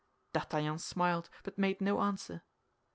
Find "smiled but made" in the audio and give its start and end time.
0.79-1.79